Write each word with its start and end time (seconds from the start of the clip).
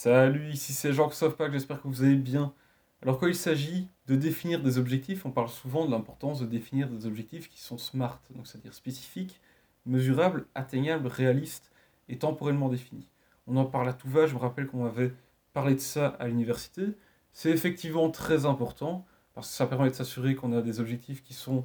Salut, 0.00 0.50
ici 0.52 0.74
c'est 0.74 0.92
Jean 0.92 1.10
Pack, 1.36 1.50
j'espère 1.50 1.82
que 1.82 1.88
vous 1.88 2.04
allez 2.04 2.14
bien. 2.14 2.54
Alors 3.02 3.18
quand 3.18 3.26
il 3.26 3.34
s'agit 3.34 3.88
de 4.06 4.14
définir 4.14 4.62
des 4.62 4.78
objectifs, 4.78 5.26
on 5.26 5.32
parle 5.32 5.48
souvent 5.48 5.86
de 5.86 5.90
l'importance 5.90 6.38
de 6.38 6.46
définir 6.46 6.88
des 6.88 7.04
objectifs 7.04 7.48
qui 7.50 7.60
sont 7.60 7.78
smart, 7.78 8.20
donc 8.30 8.46
c'est-à-dire 8.46 8.74
spécifiques, 8.74 9.40
mesurables, 9.86 10.46
atteignables, 10.54 11.08
réalistes 11.08 11.72
et 12.08 12.16
temporellement 12.16 12.68
définis. 12.68 13.08
On 13.48 13.56
en 13.56 13.64
parle 13.64 13.88
à 13.88 13.92
tout 13.92 14.08
va, 14.08 14.28
je 14.28 14.34
me 14.34 14.38
rappelle 14.38 14.68
qu'on 14.68 14.86
avait 14.86 15.12
parlé 15.52 15.74
de 15.74 15.80
ça 15.80 16.06
à 16.20 16.28
l'université. 16.28 16.84
C'est 17.32 17.50
effectivement 17.50 18.08
très 18.08 18.46
important 18.46 19.04
parce 19.34 19.48
que 19.48 19.56
ça 19.56 19.66
permet 19.66 19.90
de 19.90 19.96
s'assurer 19.96 20.36
qu'on 20.36 20.52
a 20.52 20.62
des 20.62 20.78
objectifs 20.78 21.24
qui 21.24 21.34
sont 21.34 21.64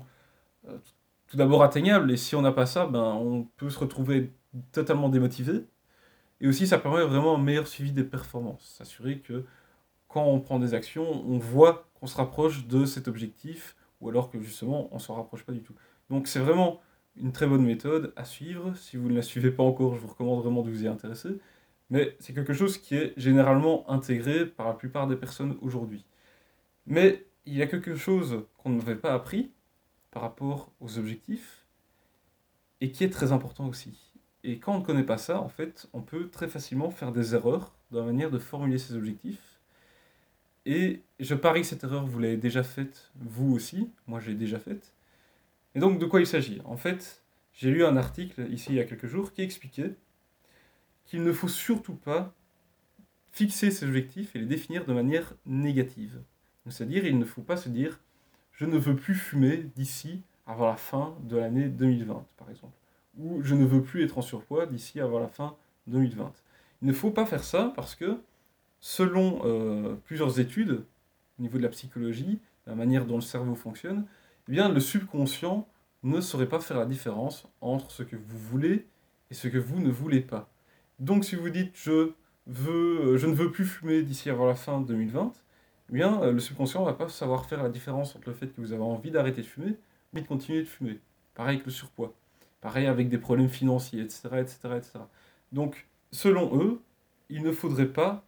euh, 0.67 0.79
tout 1.27 1.37
d'abord 1.37 1.61
atteignables 1.61 2.09
et 2.09 2.17
si 2.17 2.35
on 2.35 2.41
n'a 2.41 2.51
pas 2.51 2.65
ça, 2.65 2.87
ben, 2.87 3.13
on 3.13 3.43
peut 3.57 3.69
se 3.69 3.77
retrouver 3.77 4.33
totalement 4.71 5.09
démotivé 5.09 5.67
et 6.43 6.47
aussi, 6.47 6.67
ça 6.67 6.77
permet 6.77 7.03
vraiment 7.05 7.35
un 7.35 7.41
meilleur 7.41 7.67
suivi 7.67 7.93
des 7.93 8.03
performances. 8.03 8.75
S'assurer 8.77 9.19
que 9.19 9.45
quand 10.09 10.25
on 10.25 10.41
prend 10.41 10.59
des 10.59 10.73
actions, 10.73 11.25
on 11.25 11.37
voit 11.37 11.89
qu'on 11.93 12.05
se 12.05 12.17
rapproche 12.17 12.67
de 12.67 12.85
cet 12.85 13.07
objectif, 13.07 13.77
ou 14.01 14.09
alors 14.09 14.29
que 14.29 14.41
justement, 14.41 14.89
on 14.91 14.95
ne 14.95 14.99
s'en 14.99 15.15
rapproche 15.15 15.43
pas 15.45 15.53
du 15.53 15.61
tout. 15.61 15.73
Donc 16.09 16.27
c'est 16.27 16.39
vraiment 16.39 16.81
une 17.15 17.31
très 17.31 17.47
bonne 17.47 17.63
méthode 17.63 18.11
à 18.17 18.25
suivre. 18.25 18.75
Si 18.75 18.97
vous 18.97 19.07
ne 19.09 19.15
la 19.15 19.21
suivez 19.21 19.51
pas 19.51 19.63
encore, 19.63 19.95
je 19.95 20.01
vous 20.01 20.07
recommande 20.07 20.41
vraiment 20.41 20.63
de 20.63 20.69
vous 20.69 20.83
y 20.83 20.87
intéresser. 20.87 21.39
Mais 21.89 22.17
c'est 22.19 22.33
quelque 22.33 22.53
chose 22.53 22.77
qui 22.77 22.95
est 22.95 23.13
généralement 23.15 23.89
intégré 23.89 24.45
par 24.45 24.67
la 24.67 24.73
plupart 24.73 25.07
des 25.07 25.15
personnes 25.15 25.57
aujourd'hui. 25.61 26.03
Mais 26.87 27.25
il 27.45 27.55
y 27.55 27.61
a 27.61 27.67
quelque 27.67 27.95
chose 27.95 28.45
qu'on 28.57 28.71
n'avait 28.71 28.97
pas 28.97 29.13
appris 29.13 29.53
par 30.11 30.23
rapport 30.23 30.73
aux 30.81 30.99
objectifs 30.99 31.65
et 32.81 32.91
qui 32.91 33.05
est 33.05 33.09
très 33.09 33.31
important 33.31 33.65
aussi. 33.67 34.12
Et 34.43 34.59
quand 34.59 34.75
on 34.75 34.79
ne 34.79 34.85
connaît 34.85 35.03
pas 35.03 35.17
ça, 35.17 35.41
en 35.41 35.47
fait, 35.47 35.87
on 35.93 36.01
peut 36.01 36.29
très 36.29 36.47
facilement 36.47 36.89
faire 36.89 37.11
des 37.11 37.33
erreurs 37.33 37.73
dans 37.91 37.99
la 37.99 38.05
manière 38.05 38.29
de 38.29 38.39
formuler 38.39 38.77
ses 38.77 38.95
objectifs. 38.95 39.59
Et 40.65 41.01
je 41.19 41.35
parie 41.35 41.61
que 41.61 41.67
cette 41.67 41.83
erreur, 41.83 42.05
vous 42.05 42.19
l'avez 42.19 42.37
déjà 42.37 42.63
faite, 42.63 43.11
vous 43.15 43.53
aussi, 43.53 43.89
moi 44.07 44.19
j'ai 44.19 44.33
déjà 44.33 44.59
faite. 44.59 44.93
Et 45.75 45.79
donc 45.79 45.99
de 45.99 46.05
quoi 46.05 46.19
il 46.19 46.27
s'agit? 46.27 46.61
En 46.65 46.77
fait, 46.77 47.23
j'ai 47.53 47.69
lu 47.69 47.85
un 47.85 47.97
article 47.97 48.47
ici 48.51 48.67
il 48.71 48.75
y 48.75 48.79
a 48.79 48.85
quelques 48.85 49.07
jours 49.07 49.33
qui 49.33 49.41
expliquait 49.41 49.95
qu'il 51.05 51.23
ne 51.23 51.33
faut 51.33 51.47
surtout 51.47 51.95
pas 51.95 52.33
fixer 53.31 53.71
ses 53.71 53.85
objectifs 53.87 54.35
et 54.35 54.39
les 54.39 54.45
définir 54.45 54.85
de 54.85 54.93
manière 54.93 55.33
négative. 55.45 56.21
C'est-à-dire, 56.69 57.05
il 57.05 57.17
ne 57.17 57.25
faut 57.25 57.41
pas 57.41 57.57
se 57.57 57.69
dire 57.69 57.99
je 58.53 58.65
ne 58.65 58.77
veux 58.77 58.95
plus 58.95 59.15
fumer 59.15 59.69
d'ici 59.75 60.21
avant 60.45 60.67
la 60.67 60.77
fin 60.77 61.17
de 61.23 61.37
l'année 61.37 61.67
2020, 61.67 62.25
par 62.37 62.49
exemple 62.49 62.82
ou 63.17 63.41
je 63.41 63.55
ne 63.55 63.65
veux 63.65 63.81
plus 63.81 64.03
être 64.03 64.17
en 64.17 64.21
surpoids 64.21 64.65
d'ici 64.65 64.99
avant 64.99 65.19
la 65.19 65.27
fin 65.27 65.55
2020. 65.87 66.31
Il 66.81 66.87
ne 66.87 66.93
faut 66.93 67.11
pas 67.11 67.25
faire 67.25 67.43
ça 67.43 67.71
parce 67.75 67.95
que, 67.95 68.17
selon 68.79 69.41
euh, 69.45 69.95
plusieurs 70.05 70.39
études, 70.39 70.83
au 71.39 71.41
niveau 71.41 71.57
de 71.57 71.63
la 71.63 71.69
psychologie, 71.69 72.39
la 72.67 72.75
manière 72.75 73.05
dont 73.05 73.15
le 73.15 73.21
cerveau 73.21 73.55
fonctionne, 73.55 74.05
eh 74.47 74.51
bien, 74.51 74.69
le 74.69 74.79
subconscient 74.79 75.67
ne 76.03 76.19
saurait 76.21 76.49
pas 76.49 76.59
faire 76.59 76.77
la 76.77 76.85
différence 76.85 77.47
entre 77.61 77.91
ce 77.91 78.03
que 78.03 78.15
vous 78.15 78.37
voulez 78.37 78.85
et 79.31 79.33
ce 79.33 79.47
que 79.47 79.57
vous 79.57 79.79
ne 79.79 79.89
voulez 79.89 80.21
pas. 80.21 80.49
Donc, 80.99 81.25
si 81.25 81.35
vous 81.35 81.49
dites 81.49 81.71
je, 81.75 82.11
veux, 82.47 83.13
euh, 83.13 83.17
je 83.17 83.27
ne 83.27 83.33
veux 83.33 83.51
plus 83.51 83.65
fumer 83.65 84.03
d'ici 84.03 84.29
avant 84.29 84.45
la 84.45 84.55
fin 84.55 84.81
2020, 84.81 85.33
eh 85.89 85.93
bien, 85.93 86.21
euh, 86.21 86.31
le 86.31 86.39
subconscient 86.39 86.81
ne 86.81 86.85
va 86.85 86.93
pas 86.93 87.09
savoir 87.09 87.45
faire 87.45 87.63
la 87.63 87.69
différence 87.69 88.15
entre 88.15 88.29
le 88.29 88.35
fait 88.35 88.47
que 88.47 88.61
vous 88.61 88.73
avez 88.73 88.83
envie 88.83 89.11
d'arrêter 89.11 89.41
de 89.41 89.47
fumer 89.47 89.77
et 90.15 90.21
de 90.21 90.27
continuer 90.27 90.61
de 90.61 90.67
fumer. 90.67 90.99
Pareil 91.33 91.55
avec 91.55 91.65
le 91.65 91.71
surpoids. 91.71 92.13
Pareil 92.63 92.87
avec 92.87 93.09
des 93.09 93.17
problèmes 93.17 93.49
financiers, 93.49 94.01
etc., 94.01 94.29
etc., 94.39 94.57
etc. 94.77 94.99
Donc, 95.51 95.85
selon 96.13 96.57
eux, 96.57 96.81
il 97.27 97.43
ne 97.43 97.51
faudrait 97.51 97.91
pas 97.91 98.23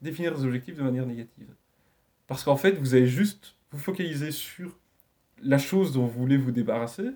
définir 0.00 0.36
des 0.36 0.44
objectifs 0.44 0.76
de 0.76 0.84
manière 0.84 1.04
négative. 1.04 1.52
Parce 2.28 2.44
qu'en 2.44 2.56
fait, 2.56 2.78
vous 2.78 2.94
allez 2.94 3.08
juste 3.08 3.56
vous 3.72 3.80
focaliser 3.80 4.30
sur 4.30 4.78
la 5.42 5.58
chose 5.58 5.92
dont 5.92 6.06
vous 6.06 6.20
voulez 6.20 6.36
vous 6.36 6.52
débarrasser, 6.52 7.10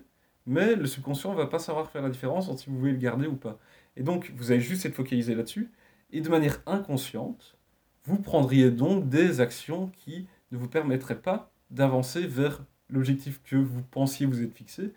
mais 0.45 0.75
le 0.75 0.87
subconscient 0.87 1.31
ne 1.31 1.37
va 1.37 1.47
pas 1.47 1.59
savoir 1.59 1.89
faire 1.89 2.01
la 2.01 2.09
différence 2.09 2.49
entre 2.49 2.59
si 2.59 2.69
vous 2.69 2.77
voulez 2.77 2.91
le 2.91 2.97
garder 2.97 3.27
ou 3.27 3.37
pas. 3.37 3.57
Et 3.95 4.03
donc, 4.03 4.33
vous 4.35 4.51
allez 4.51 4.59
juste 4.59 4.85
être 4.85 4.95
focalisé 4.95 5.35
là-dessus, 5.35 5.71
et 6.11 6.19
de 6.19 6.27
manière 6.27 6.61
inconsciente, 6.65 7.55
vous 8.03 8.19
prendriez 8.19 8.71
donc 8.71 9.07
des 9.07 9.39
actions 9.39 9.89
qui 9.95 10.27
ne 10.51 10.57
vous 10.57 10.67
permettraient 10.67 11.21
pas 11.21 11.49
d'avancer 11.71 12.27
vers 12.27 12.61
l'objectif 12.89 13.41
que 13.45 13.55
vous 13.55 13.83
pensiez 13.83 14.25
vous 14.25 14.43
être 14.43 14.53
fixé, 14.53 14.91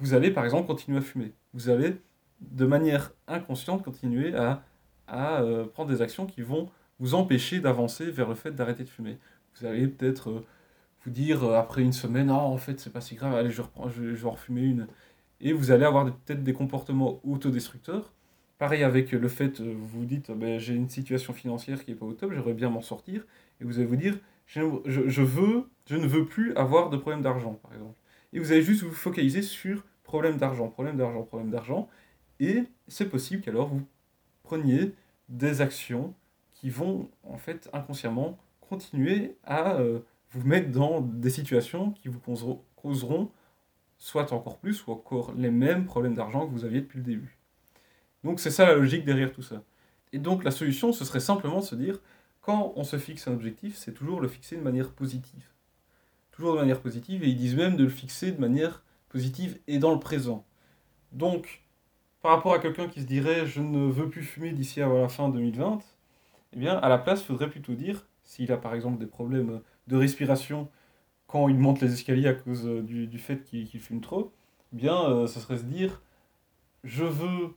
vous 0.00 0.14
allez 0.14 0.30
par 0.30 0.44
exemple 0.44 0.66
continuer 0.66 0.98
à 0.98 1.00
fumer. 1.00 1.32
Vous 1.52 1.68
allez 1.68 1.96
de 2.40 2.66
manière 2.66 3.12
inconsciente 3.26 3.82
continuer 3.82 4.34
à, 4.34 4.62
à 5.06 5.42
euh, 5.42 5.64
prendre 5.66 5.90
des 5.90 6.02
actions 6.02 6.26
qui 6.26 6.42
vont 6.42 6.68
vous 6.98 7.14
empêcher 7.14 7.60
d'avancer 7.60 8.10
vers 8.10 8.28
le 8.28 8.34
fait 8.34 8.52
d'arrêter 8.52 8.84
de 8.84 8.88
fumer. 8.88 9.18
Vous 9.58 9.66
allez 9.66 9.88
peut-être 9.88 10.30
euh, 10.30 10.46
vous 11.04 11.10
dire 11.10 11.44
euh, 11.44 11.58
après 11.58 11.82
une 11.82 11.92
semaine, 11.92 12.30
ah, 12.30 12.34
en 12.34 12.56
fait 12.56 12.80
c'est 12.80 12.92
pas 12.92 13.00
si 13.00 13.14
grave, 13.14 13.34
allez 13.34 13.50
je, 13.50 13.62
reprends, 13.62 13.88
je, 13.88 14.02
vais 14.02 14.26
en 14.26 14.32
refumer 14.32 14.62
une. 14.62 14.86
Et 15.40 15.52
vous 15.52 15.70
allez 15.70 15.84
avoir 15.84 16.04
peut-être 16.04 16.42
des 16.42 16.52
comportements 16.52 17.20
autodestructeurs. 17.24 18.12
Pareil 18.58 18.82
avec 18.82 19.12
le 19.12 19.28
fait, 19.28 19.60
vous 19.60 19.86
vous 19.86 20.04
dites, 20.04 20.30
ben, 20.30 20.58
j'ai 20.58 20.74
une 20.74 20.88
situation 20.88 21.32
financière 21.32 21.84
qui 21.84 21.90
n'est 21.90 21.96
pas 21.96 22.06
au 22.06 22.12
top, 22.12 22.32
j'aimerais 22.32 22.54
bien 22.54 22.70
m'en 22.70 22.82
sortir. 22.82 23.26
Et 23.60 23.64
vous 23.64 23.78
allez 23.78 23.86
vous 23.86 23.96
dire, 23.96 24.16
je, 24.46 24.60
je, 24.86 25.22
veux, 25.22 25.68
je 25.88 25.96
ne 25.96 26.06
veux 26.06 26.24
plus 26.24 26.54
avoir 26.54 26.88
de 26.88 26.96
problème 26.96 27.20
d'argent, 27.20 27.58
par 27.62 27.72
exemple 27.74 27.98
et 28.34 28.40
vous 28.40 28.52
allez 28.52 28.62
juste 28.62 28.82
vous 28.82 28.92
focaliser 28.92 29.40
sur 29.40 29.84
problème 30.02 30.36
d'argent, 30.36 30.68
problème 30.68 30.96
d'argent, 30.96 31.22
problème 31.22 31.50
d'argent, 31.50 31.88
et 32.40 32.64
c'est 32.88 33.08
possible 33.08 33.40
qu'alors 33.40 33.68
vous 33.68 33.86
preniez 34.42 34.92
des 35.28 35.60
actions 35.60 36.12
qui 36.52 36.68
vont 36.68 37.08
en 37.22 37.38
fait 37.38 37.70
inconsciemment 37.72 38.36
continuer 38.60 39.36
à 39.44 39.76
euh, 39.76 40.00
vous 40.32 40.46
mettre 40.46 40.70
dans 40.70 41.00
des 41.00 41.30
situations 41.30 41.92
qui 41.92 42.08
vous 42.08 42.20
causeront, 42.76 43.30
soit 43.98 44.32
encore 44.32 44.58
plus 44.58 44.84
ou 44.86 44.92
encore 44.92 45.32
les 45.36 45.50
mêmes 45.50 45.86
problèmes 45.86 46.14
d'argent 46.14 46.46
que 46.46 46.52
vous 46.52 46.64
aviez 46.64 46.80
depuis 46.80 46.98
le 46.98 47.04
début. 47.04 47.38
Donc 48.24 48.40
c'est 48.40 48.50
ça 48.50 48.66
la 48.66 48.74
logique 48.74 49.04
derrière 49.04 49.32
tout 49.32 49.42
ça. 49.42 49.62
Et 50.12 50.18
donc 50.18 50.42
la 50.42 50.50
solution, 50.50 50.92
ce 50.92 51.04
serait 51.04 51.20
simplement 51.20 51.60
de 51.60 51.64
se 51.64 51.76
dire, 51.76 52.00
quand 52.40 52.72
on 52.76 52.82
se 52.82 52.98
fixe 52.98 53.28
un 53.28 53.32
objectif, 53.32 53.76
c'est 53.76 53.92
toujours 53.92 54.20
le 54.20 54.28
fixer 54.28 54.56
de 54.56 54.62
manière 54.62 54.90
positive 54.90 55.53
toujours 56.34 56.54
de 56.54 56.60
manière 56.60 56.80
positive, 56.80 57.22
et 57.22 57.28
ils 57.28 57.36
disent 57.36 57.54
même 57.54 57.76
de 57.76 57.84
le 57.84 57.90
fixer 57.90 58.32
de 58.32 58.40
manière 58.40 58.82
positive 59.08 59.58
et 59.68 59.78
dans 59.78 59.92
le 59.92 60.00
présent. 60.00 60.44
Donc, 61.12 61.62
par 62.22 62.32
rapport 62.32 62.54
à 62.54 62.58
quelqu'un 62.58 62.88
qui 62.88 63.00
se 63.02 63.06
dirait 63.06 63.46
je 63.46 63.60
ne 63.60 63.86
veux 63.90 64.08
plus 64.08 64.22
fumer 64.22 64.52
d'ici 64.52 64.82
à 64.82 64.88
la 64.88 65.08
fin 65.08 65.28
2020, 65.28 65.78
eh 66.54 66.56
bien, 66.56 66.76
à 66.76 66.88
la 66.88 66.98
place, 66.98 67.20
il 67.22 67.26
faudrait 67.26 67.50
plutôt 67.50 67.74
dire, 67.74 68.06
s'il 68.24 68.50
a 68.52 68.56
par 68.56 68.74
exemple 68.74 68.98
des 68.98 69.06
problèmes 69.06 69.60
de 69.86 69.96
respiration 69.96 70.68
quand 71.26 71.48
il 71.48 71.58
monte 71.58 71.80
les 71.80 71.92
escaliers 71.92 72.28
à 72.28 72.34
cause 72.34 72.66
euh, 72.66 72.82
du, 72.82 73.18
fait 73.18 73.42
qu'il 73.44 73.80
fume 73.80 74.00
trop, 74.00 74.32
eh 74.72 74.76
bien, 74.76 75.04
euh, 75.04 75.26
ce 75.26 75.40
serait 75.40 75.58
se 75.58 75.64
dire 75.64 76.02
je 76.84 77.04
veux 77.04 77.54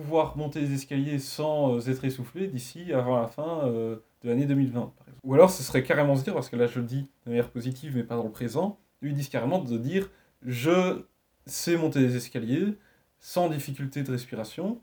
pouvoir 0.00 0.36
monter 0.36 0.60
les 0.60 0.72
escaliers 0.72 1.18
sans 1.18 1.76
euh, 1.76 1.90
être 1.90 2.04
essoufflé 2.04 2.48
d'ici 2.48 2.92
avant 2.92 3.20
la 3.20 3.26
fin 3.26 3.66
de 3.66 4.00
l'année 4.24 4.46
2020, 4.46 4.72
par 4.80 5.08
exemple. 5.08 5.20
Ou 5.24 5.34
alors 5.34 5.50
ce 5.50 5.62
serait 5.62 5.82
carrément 5.82 6.16
se 6.16 6.24
dire, 6.24 6.34
parce 6.34 6.48
que 6.48 6.56
là 6.56 6.66
je 6.66 6.78
le 6.78 6.86
dis 6.86 7.08
de 7.24 7.30
manière 7.30 7.50
positive 7.50 7.96
mais 7.96 8.04
pas 8.04 8.16
dans 8.16 8.24
le 8.24 8.30
présent, 8.30 8.78
lui 9.02 9.12
disent 9.12 9.28
carrément 9.28 9.58
de 9.58 9.76
dire 9.76 10.08
je 10.42 11.02
sais 11.46 11.76
monter 11.76 12.00
les 12.00 12.16
escaliers 12.16 12.74
sans 13.20 13.48
difficulté 13.48 14.02
de 14.02 14.10
respiration. 14.10 14.80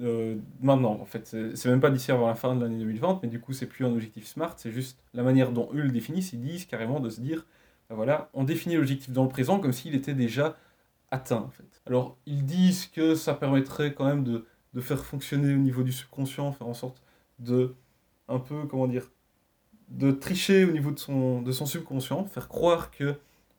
Euh, 0.00 0.36
maintenant, 0.60 0.98
en 1.00 1.04
fait, 1.04 1.26
c'est 1.26 1.68
même 1.68 1.80
pas 1.80 1.90
d'ici 1.90 2.10
avant 2.10 2.26
la 2.26 2.34
fin 2.34 2.54
de 2.54 2.62
l'année 2.62 2.78
2020, 2.78 3.20
mais 3.22 3.28
du 3.28 3.40
coup, 3.40 3.52
c'est 3.52 3.66
plus 3.66 3.84
un 3.84 3.92
objectif 3.92 4.26
smart, 4.26 4.54
c'est 4.56 4.70
juste 4.70 5.02
la 5.12 5.22
manière 5.22 5.52
dont 5.52 5.68
eux 5.74 5.82
le 5.82 5.90
définissent. 5.90 6.32
Ils 6.32 6.40
disent 6.40 6.64
carrément 6.64 7.00
de 7.00 7.10
se 7.10 7.20
dire, 7.20 7.46
ben 7.90 7.96
voilà, 7.96 8.30
on 8.34 8.44
définit 8.44 8.76
l'objectif 8.76 9.10
dans 9.10 9.24
le 9.24 9.28
présent 9.28 9.58
comme 9.58 9.72
s'il 9.72 9.94
était 9.94 10.14
déjà 10.14 10.56
atteint, 11.10 11.40
en 11.40 11.50
fait. 11.50 11.82
Alors, 11.86 12.18
ils 12.26 12.44
disent 12.44 12.86
que 12.86 13.14
ça 13.14 13.34
permettrait 13.34 13.94
quand 13.94 14.04
même 14.04 14.24
de, 14.24 14.46
de 14.74 14.80
faire 14.80 15.04
fonctionner 15.04 15.54
au 15.54 15.58
niveau 15.58 15.82
du 15.82 15.92
subconscient, 15.92 16.52
faire 16.52 16.66
en 16.66 16.74
sorte 16.74 17.02
de, 17.38 17.74
un 18.28 18.38
peu, 18.38 18.66
comment 18.66 18.86
dire, 18.86 19.10
de 19.88 20.10
tricher 20.10 20.64
au 20.64 20.72
niveau 20.72 20.90
de 20.90 20.98
son, 20.98 21.42
de 21.42 21.52
son 21.52 21.66
subconscient, 21.66 22.24
faire 22.26 22.48
croire 22.48 22.90
que 22.90 23.16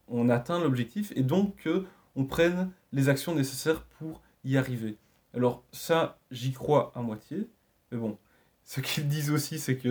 on 0.07 0.29
atteint 0.29 0.59
l'objectif 0.59 1.11
et 1.15 1.23
donc 1.23 1.55
que 1.57 1.85
on 2.15 2.25
prenne 2.25 2.71
les 2.91 3.09
actions 3.09 3.35
nécessaires 3.35 3.83
pour 3.83 4.21
y 4.43 4.57
arriver. 4.57 4.97
Alors 5.33 5.63
ça, 5.71 6.19
j'y 6.31 6.51
crois 6.51 6.91
à 6.95 7.01
moitié, 7.01 7.47
mais 7.91 7.97
bon, 7.97 8.17
ce 8.63 8.81
qu'ils 8.81 9.07
disent 9.07 9.31
aussi, 9.31 9.59
c'est 9.59 9.77
que 9.77 9.87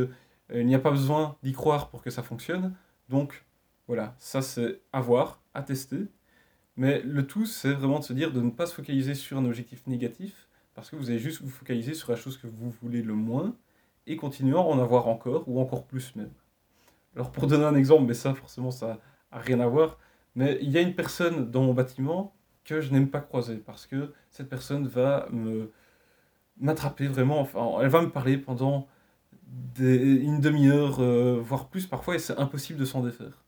euh, 0.50 0.61
il 0.61 0.66
n'y 0.66 0.75
a 0.75 0.81
pas 0.81 0.90
besoin 0.90 1.37
d'y 1.43 1.52
croire 1.52 1.90
pour 1.90 2.02
que 2.02 2.11
ça 2.11 2.22
fonctionne. 2.22 2.75
Donc 3.08 3.44
voilà, 3.87 4.14
ça 4.19 4.43
c'est 4.43 4.81
à 4.93 5.00
voir, 5.00 5.40
à 5.54 5.62
tester. 5.62 6.06
Mais 6.78 7.02
le 7.02 7.26
tout, 7.26 7.44
c'est 7.44 7.72
vraiment 7.72 7.98
de 7.98 8.04
se 8.04 8.12
dire 8.12 8.32
de 8.32 8.40
ne 8.40 8.50
pas 8.50 8.64
se 8.66 8.75
focaliser 8.75 9.14
sur 9.14 9.36
un 9.36 9.44
objectif 9.44 9.84
négatif, 9.88 10.48
parce 10.75 10.88
que 10.88 10.94
vous 10.94 11.10
allez 11.10 11.19
juste 11.19 11.42
vous 11.42 11.50
focaliser 11.50 11.92
sur 11.92 12.12
la 12.12 12.16
chose 12.16 12.38
que 12.38 12.46
vous 12.46 12.70
voulez 12.70 13.02
le 13.02 13.14
moins, 13.14 13.56
et 14.06 14.16
continuer 14.16 14.56
à 14.56 14.60
en 14.60 14.78
avoir 14.78 15.08
encore, 15.08 15.48
ou 15.48 15.60
encore 15.60 15.86
plus 15.86 16.14
même. 16.14 16.30
Alors 17.16 17.32
pour 17.32 17.48
donner 17.48 17.64
un 17.64 17.75
exemple, 17.75 18.04
mais 18.04 18.14
ça 18.14 18.32
forcément 18.32 18.70
ça 18.70 19.00
n'a 19.32 19.38
rien 19.40 19.58
à 19.58 19.66
voir, 19.66 19.98
mais 20.36 20.56
il 20.62 20.70
y 20.70 20.78
a 20.78 20.80
une 20.80 20.94
personne 20.94 21.50
dans 21.50 21.64
mon 21.64 21.75
bâtiment 21.75 22.32
que 22.64 22.80
je 22.80 22.92
n'aime 22.92 23.10
pas 23.10 23.20
croiser, 23.20 23.56
parce 23.56 23.86
que 23.86 24.14
cette 24.30 24.48
personne 24.48 24.86
va 24.86 25.28
me 25.32 25.72
m'attraper 26.60 27.08
vraiment, 27.08 27.40
enfin 27.40 27.80
elle 27.82 27.88
va 27.88 28.02
me 28.02 28.10
parler 28.10 28.38
pendant 28.38 28.86
une 29.80 30.40
demi-heure, 30.40 31.00
euh, 31.00 31.40
voire 31.42 31.69
plus 31.69 31.86
parfois, 31.88 32.14
et 32.14 32.20
c'est 32.20 32.38
impossible 32.38 32.78
de 32.78 32.84
s'en 32.84 33.02
défaire. 33.02 33.44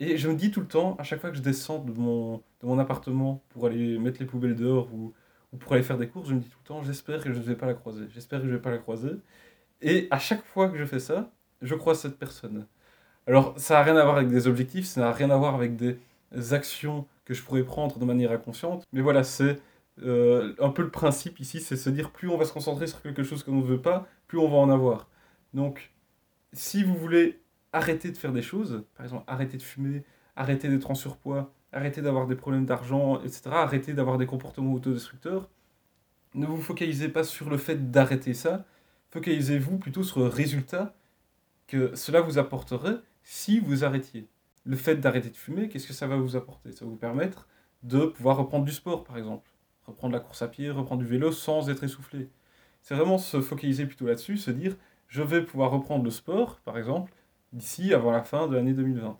Et 0.00 0.16
je 0.16 0.28
me 0.28 0.34
dis 0.34 0.50
tout 0.50 0.60
le 0.60 0.66
temps, 0.66 0.96
à 0.98 1.02
chaque 1.02 1.20
fois 1.20 1.30
que 1.30 1.36
je 1.36 1.42
descends 1.42 1.78
de 1.78 1.92
mon, 1.92 2.38
de 2.38 2.66
mon 2.66 2.78
appartement 2.78 3.42
pour 3.50 3.66
aller 3.66 3.98
mettre 3.98 4.18
les 4.20 4.26
poubelles 4.26 4.56
dehors 4.56 4.92
ou, 4.94 5.12
ou 5.52 5.56
pour 5.58 5.74
aller 5.74 5.82
faire 5.82 5.98
des 5.98 6.08
courses, 6.08 6.28
je 6.28 6.34
me 6.34 6.40
dis 6.40 6.48
tout 6.48 6.58
le 6.62 6.66
temps, 6.66 6.82
j'espère 6.82 7.22
que 7.22 7.32
je 7.32 7.38
ne 7.38 7.44
vais 7.44 7.54
pas 7.54 7.66
la 7.66 7.74
croiser, 7.74 8.06
j'espère 8.14 8.40
que 8.40 8.46
je 8.46 8.50
ne 8.50 8.56
vais 8.56 8.62
pas 8.62 8.70
la 8.70 8.78
croiser. 8.78 9.10
Et 9.82 10.08
à 10.10 10.18
chaque 10.18 10.44
fois 10.44 10.68
que 10.70 10.78
je 10.78 10.84
fais 10.86 11.00
ça, 11.00 11.30
je 11.62 11.74
croise 11.74 12.00
cette 12.00 12.18
personne. 12.18 12.66
Alors, 13.26 13.54
ça 13.58 13.74
n'a 13.74 13.82
rien 13.82 13.96
à 13.96 14.04
voir 14.04 14.16
avec 14.16 14.28
des 14.28 14.48
objectifs, 14.48 14.86
ça 14.86 15.02
n'a 15.02 15.12
rien 15.12 15.30
à 15.30 15.36
voir 15.36 15.54
avec 15.54 15.76
des 15.76 15.98
actions 16.52 17.06
que 17.26 17.34
je 17.34 17.42
pourrais 17.42 17.62
prendre 17.64 17.98
de 17.98 18.04
manière 18.04 18.32
inconsciente, 18.32 18.84
mais 18.92 19.02
voilà, 19.02 19.22
c'est 19.22 19.60
euh, 20.02 20.54
un 20.58 20.70
peu 20.70 20.82
le 20.82 20.90
principe 20.90 21.40
ici, 21.40 21.60
c'est 21.60 21.76
se 21.76 21.90
dire 21.90 22.10
plus 22.10 22.28
on 22.28 22.38
va 22.38 22.44
se 22.46 22.52
concentrer 22.52 22.86
sur 22.86 23.02
quelque 23.02 23.22
chose 23.22 23.42
que 23.42 23.50
l'on 23.50 23.58
ne 23.58 23.66
veut 23.66 23.82
pas, 23.82 24.06
plus 24.28 24.38
on 24.38 24.48
va 24.48 24.56
en 24.56 24.70
avoir. 24.70 25.08
Donc, 25.52 25.92
si 26.52 26.82
vous 26.82 26.96
voulez 26.96 27.40
arrêter 27.72 28.10
de 28.10 28.16
faire 28.16 28.32
des 28.32 28.42
choses, 28.42 28.84
par 28.96 29.04
exemple 29.04 29.24
arrêter 29.26 29.56
de 29.56 29.62
fumer, 29.62 30.04
arrêter 30.36 30.68
d'être 30.68 30.90
en 30.90 30.94
surpoids, 30.94 31.52
arrêter 31.72 32.02
d'avoir 32.02 32.26
des 32.26 32.36
problèmes 32.36 32.66
d'argent, 32.66 33.20
etc., 33.22 33.42
arrêter 33.52 33.94
d'avoir 33.94 34.18
des 34.18 34.26
comportements 34.26 34.72
autodestructeurs, 34.74 35.48
ne 36.34 36.46
vous 36.46 36.60
focalisez 36.60 37.08
pas 37.08 37.24
sur 37.24 37.50
le 37.50 37.56
fait 37.56 37.90
d'arrêter 37.90 38.34
ça, 38.34 38.64
focalisez-vous 39.10 39.78
plutôt 39.78 40.02
sur 40.02 40.20
le 40.20 40.26
résultat 40.26 40.94
que 41.66 41.94
cela 41.94 42.20
vous 42.20 42.38
apporterait 42.38 42.98
si 43.22 43.60
vous 43.60 43.84
arrêtiez. 43.84 44.28
Le 44.64 44.76
fait 44.76 44.96
d'arrêter 44.96 45.30
de 45.30 45.36
fumer, 45.36 45.68
qu'est-ce 45.68 45.86
que 45.86 45.92
ça 45.92 46.06
va 46.06 46.16
vous 46.16 46.36
apporter? 46.36 46.72
Ça 46.72 46.84
va 46.84 46.90
vous 46.90 46.96
permettre 46.96 47.48
de 47.82 48.06
pouvoir 48.06 48.36
reprendre 48.36 48.64
du 48.64 48.72
sport, 48.72 49.04
par 49.04 49.16
exemple. 49.16 49.50
Reprendre 49.86 50.12
la 50.12 50.20
course 50.20 50.42
à 50.42 50.48
pied, 50.48 50.70
reprendre 50.70 51.02
du 51.02 51.08
vélo 51.08 51.32
sans 51.32 51.70
être 51.70 51.82
essoufflé. 51.82 52.28
C'est 52.82 52.94
vraiment 52.94 53.18
se 53.18 53.40
focaliser 53.40 53.86
plutôt 53.86 54.06
là-dessus, 54.06 54.36
se 54.36 54.50
dire 54.50 54.76
je 55.08 55.22
vais 55.22 55.42
pouvoir 55.44 55.70
reprendre 55.72 56.04
le 56.04 56.10
sport, 56.10 56.60
par 56.60 56.78
exemple, 56.78 57.12
d'ici 57.52 57.94
avant 57.94 58.10
la 58.10 58.22
fin 58.22 58.48
de 58.48 58.54
l'année 58.54 58.72
2020. 58.72 59.18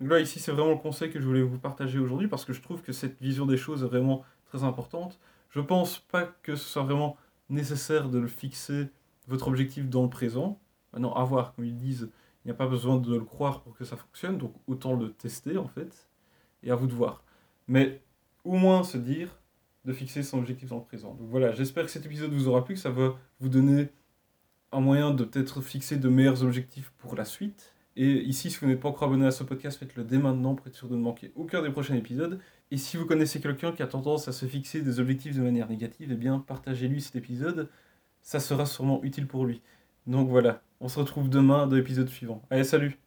Donc 0.00 0.10
là, 0.10 0.20
ici, 0.20 0.38
c'est 0.38 0.52
vraiment 0.52 0.70
le 0.70 0.78
conseil 0.78 1.10
que 1.10 1.20
je 1.20 1.26
voulais 1.26 1.42
vous 1.42 1.58
partager 1.58 1.98
aujourd'hui 1.98 2.28
parce 2.28 2.44
que 2.44 2.52
je 2.52 2.60
trouve 2.60 2.82
que 2.82 2.92
cette 2.92 3.20
vision 3.20 3.46
des 3.46 3.56
choses 3.56 3.82
est 3.82 3.86
vraiment 3.86 4.24
très 4.46 4.64
importante. 4.64 5.18
Je 5.50 5.60
pense 5.60 5.98
pas 5.98 6.24
que 6.42 6.54
ce 6.54 6.64
soit 6.64 6.82
vraiment 6.82 7.16
nécessaire 7.48 8.08
de 8.08 8.18
le 8.18 8.28
fixer, 8.28 8.88
votre 9.26 9.48
objectif, 9.48 9.88
dans 9.88 10.02
le 10.02 10.10
présent. 10.10 10.60
Maintenant, 10.92 11.14
à 11.14 11.24
voir, 11.24 11.54
comme 11.54 11.64
ils 11.64 11.76
disent, 11.76 12.10
il 12.44 12.48
n'y 12.48 12.52
a 12.52 12.56
pas 12.56 12.66
besoin 12.66 12.98
de 12.98 13.14
le 13.14 13.24
croire 13.24 13.62
pour 13.62 13.74
que 13.74 13.84
ça 13.84 13.96
fonctionne, 13.96 14.38
donc 14.38 14.54
autant 14.66 14.94
le 14.94 15.12
tester 15.12 15.58
en 15.58 15.66
fait, 15.66 16.08
et 16.62 16.70
à 16.70 16.76
vous 16.76 16.86
de 16.86 16.92
voir. 16.92 17.24
Mais 17.66 18.02
au 18.44 18.52
moins 18.52 18.84
se 18.84 18.98
dire 18.98 19.40
de 19.84 19.92
fixer 19.92 20.22
son 20.22 20.38
objectif 20.38 20.68
dans 20.68 20.76
le 20.76 20.84
présent. 20.84 21.14
Donc 21.14 21.28
voilà, 21.28 21.52
j'espère 21.52 21.84
que 21.84 21.90
cet 21.90 22.06
épisode 22.06 22.32
vous 22.32 22.48
aura 22.48 22.64
plu, 22.64 22.74
que 22.74 22.80
ça 22.80 22.90
va 22.90 23.14
vous 23.40 23.48
donner 23.48 23.88
un 24.76 24.80
moyen 24.80 25.10
de 25.10 25.24
peut-être 25.24 25.62
fixer 25.62 25.96
de 25.96 26.08
meilleurs 26.08 26.42
objectifs 26.42 26.92
pour 26.98 27.16
la 27.16 27.24
suite. 27.24 27.74
Et 27.96 28.22
ici, 28.24 28.50
si 28.50 28.58
vous 28.60 28.66
n'êtes 28.66 28.80
pas 28.80 28.90
encore 28.90 29.08
abonné 29.08 29.26
à 29.26 29.30
ce 29.30 29.42
podcast, 29.42 29.78
faites-le 29.78 30.04
dès 30.04 30.18
maintenant 30.18 30.54
pour 30.54 30.66
être 30.66 30.74
sûr 30.74 30.88
de 30.88 30.96
ne 30.96 31.00
manquer 31.00 31.32
aucun 31.34 31.62
des 31.62 31.70
prochains 31.70 31.94
épisodes. 31.94 32.38
Et 32.70 32.76
si 32.76 32.98
vous 32.98 33.06
connaissez 33.06 33.40
quelqu'un 33.40 33.72
qui 33.72 33.82
a 33.82 33.86
tendance 33.86 34.28
à 34.28 34.32
se 34.32 34.44
fixer 34.44 34.82
des 34.82 35.00
objectifs 35.00 35.34
de 35.34 35.40
manière 35.40 35.70
négative, 35.70 36.10
eh 36.12 36.16
bien, 36.16 36.40
partagez-lui 36.40 37.00
cet 37.00 37.16
épisode. 37.16 37.70
Ça 38.20 38.38
sera 38.38 38.66
sûrement 38.66 39.02
utile 39.02 39.26
pour 39.26 39.46
lui. 39.46 39.62
Donc 40.06 40.28
voilà, 40.28 40.62
on 40.80 40.88
se 40.88 40.98
retrouve 40.98 41.30
demain 41.30 41.66
dans 41.66 41.76
l'épisode 41.76 42.10
suivant. 42.10 42.42
Allez, 42.50 42.64
salut 42.64 43.05